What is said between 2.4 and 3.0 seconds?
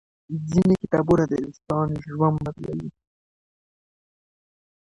بدلوي.